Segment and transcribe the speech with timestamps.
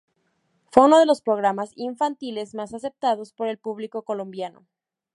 [0.71, 4.65] Fue uno de los programas infantiles más aceptados por el público colombiano.